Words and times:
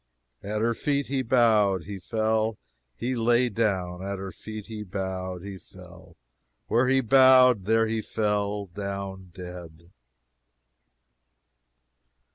"At 0.41 0.61
her 0.61 0.73
feet 0.73 1.05
he 1.05 1.21
bowed, 1.21 1.83
he 1.83 1.99
fell, 1.99 2.57
he 2.95 3.13
lay 3.15 3.49
down: 3.49 4.01
at 4.03 4.17
her 4.17 4.31
feet 4.31 4.65
he 4.65 4.81
bowed, 4.81 5.43
he 5.43 5.59
fell: 5.59 6.17
where 6.65 6.87
he 6.87 7.01
bowed, 7.01 7.65
there 7.65 7.85
he 7.85 8.01
fell 8.01 8.65
down 8.65 9.29
dead." 9.31 9.91